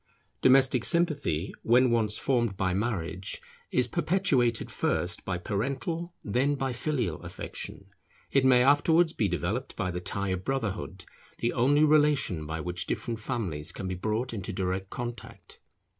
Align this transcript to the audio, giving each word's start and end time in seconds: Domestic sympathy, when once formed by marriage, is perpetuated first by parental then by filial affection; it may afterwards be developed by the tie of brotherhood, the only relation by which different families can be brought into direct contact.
Domestic 0.41 0.83
sympathy, 0.83 1.53
when 1.61 1.91
once 1.91 2.17
formed 2.17 2.57
by 2.57 2.73
marriage, 2.73 3.39
is 3.69 3.85
perpetuated 3.87 4.71
first 4.71 5.23
by 5.23 5.37
parental 5.37 6.15
then 6.23 6.55
by 6.55 6.73
filial 6.73 7.21
affection; 7.21 7.85
it 8.31 8.43
may 8.43 8.63
afterwards 8.63 9.13
be 9.13 9.27
developed 9.27 9.75
by 9.75 9.91
the 9.91 10.01
tie 10.01 10.29
of 10.29 10.43
brotherhood, 10.43 11.05
the 11.37 11.53
only 11.53 11.83
relation 11.83 12.47
by 12.47 12.59
which 12.59 12.87
different 12.87 13.19
families 13.19 13.71
can 13.71 13.87
be 13.87 13.93
brought 13.93 14.33
into 14.33 14.51
direct 14.51 14.89
contact. 14.89 15.59